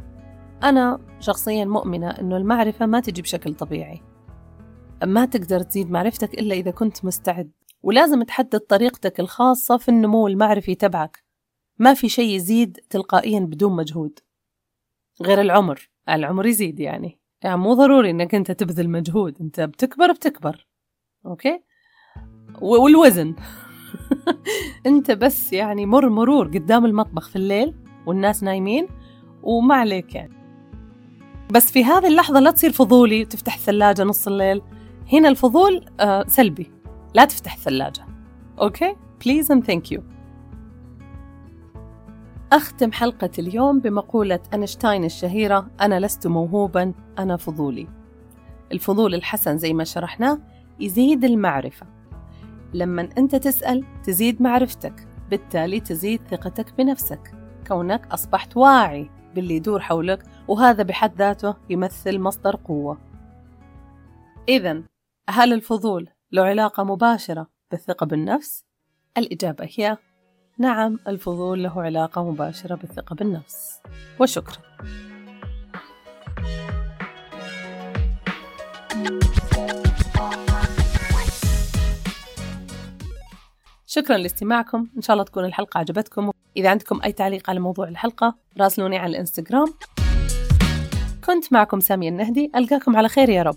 أنا 0.62 0.98
شخصيا 1.20 1.64
مؤمنة 1.64 2.10
إنه 2.10 2.36
المعرفة 2.36 2.86
ما 2.86 3.00
تجي 3.00 3.22
بشكل 3.22 3.54
طبيعي. 3.54 4.02
ما 5.04 5.24
تقدر 5.24 5.60
تزيد 5.60 5.90
معرفتك 5.90 6.34
إلا 6.34 6.54
إذا 6.54 6.70
كنت 6.70 7.04
مستعد. 7.04 7.50
ولازم 7.86 8.22
تحدد 8.22 8.58
طريقتك 8.60 9.20
الخاصة 9.20 9.76
في 9.76 9.88
النمو 9.88 10.26
المعرفي 10.26 10.74
تبعك. 10.74 11.24
ما 11.78 11.94
في 11.94 12.08
شيء 12.08 12.36
يزيد 12.36 12.80
تلقائيا 12.90 13.40
بدون 13.40 13.76
مجهود. 13.76 14.18
غير 15.22 15.40
العمر. 15.40 15.90
العمر 16.08 16.46
يزيد 16.46 16.80
يعني. 16.80 17.20
يعني 17.42 17.56
مو 17.56 17.74
ضروري 17.74 18.10
إنك 18.10 18.34
أنت 18.34 18.50
تبذل 18.50 18.88
مجهود. 18.90 19.40
أنت 19.40 19.60
بتكبر 19.60 20.12
بتكبر. 20.12 20.66
أوكي؟ 21.26 21.60
والوزن. 22.62 23.34
أنت 24.86 25.10
بس 25.10 25.52
يعني 25.52 25.86
مر 25.86 26.08
مرور 26.08 26.46
قدام 26.46 26.84
المطبخ 26.84 27.28
في 27.28 27.36
الليل 27.36 27.74
والناس 28.06 28.42
نايمين 28.42 28.88
وما 29.42 29.74
عليك 29.74 30.14
يعني. 30.14 30.34
بس 31.50 31.72
في 31.72 31.84
هذه 31.84 32.06
اللحظة 32.06 32.40
لا 32.40 32.50
تصير 32.50 32.72
فضولي 32.72 33.22
وتفتح 33.22 33.54
الثلاجة 33.54 34.02
نص 34.02 34.26
الليل. 34.26 34.62
هنا 35.12 35.28
الفضول 35.28 35.84
آه 36.00 36.24
سلبي. 36.28 36.75
لا 37.16 37.24
تفتح 37.24 37.54
الثلاجة. 37.54 38.06
okay؟ 38.60 38.96
please 39.24 39.52
and 39.52 39.60
thank 39.64 39.92
you 39.92 40.02
أختم 42.52 42.92
حلقة 42.92 43.30
اليوم 43.38 43.80
بمقولة 43.80 44.40
أينشتاين 44.52 45.04
الشهيرة 45.04 45.70
أنا 45.80 46.00
لست 46.00 46.26
موهوبا 46.26 46.92
أنا 47.18 47.36
فضولي. 47.36 47.88
الفضول 48.72 49.14
الحسن 49.14 49.58
زي 49.58 49.72
ما 49.72 49.84
شرحناه 49.84 50.38
يزيد 50.80 51.24
المعرفة. 51.24 51.86
لما 52.74 53.08
أنت 53.18 53.36
تسأل 53.36 53.84
تزيد 54.04 54.42
معرفتك 54.42 55.08
بالتالي 55.30 55.80
تزيد 55.80 56.20
ثقتك 56.30 56.74
بنفسك. 56.78 57.34
كونك 57.68 58.06
أصبحت 58.06 58.56
واعي 58.56 59.10
باللي 59.34 59.56
يدور 59.56 59.80
حولك 59.80 60.22
وهذا 60.48 60.82
بحد 60.82 61.16
ذاته 61.18 61.54
يمثل 61.70 62.18
مصدر 62.18 62.56
قوة. 62.56 62.98
إذا 64.48 64.82
هل 65.30 65.52
الفضول 65.52 66.08
له 66.32 66.42
علاقة 66.42 66.84
مباشرة 66.84 67.46
بالثقة 67.70 68.06
بالنفس؟ 68.06 68.64
الإجابة 69.18 69.68
هي 69.76 69.98
نعم 70.58 70.98
الفضول 71.08 71.62
له 71.62 71.82
علاقة 71.82 72.30
مباشرة 72.30 72.74
بالثقة 72.74 73.14
بالنفس. 73.14 73.80
وشكرا. 74.20 74.56
شكرا 83.86 84.16
لاستماعكم. 84.16 84.86
إن 84.96 85.02
شاء 85.02 85.14
الله 85.14 85.24
تكون 85.24 85.44
الحلقة 85.44 85.78
عجبتكم. 85.78 86.30
إذا 86.56 86.70
عندكم 86.70 87.00
أي 87.04 87.12
تعليق 87.12 87.50
على 87.50 87.60
موضوع 87.60 87.88
الحلقة 87.88 88.36
راسلوني 88.60 88.98
على 88.98 89.10
الإنستغرام. 89.10 89.74
كنت 91.24 91.52
معكم 91.52 91.80
سامية 91.80 92.08
النهدي. 92.08 92.50
ألقاكم 92.56 92.96
على 92.96 93.08
خير 93.08 93.28
يا 93.28 93.42
رب. 93.42 93.56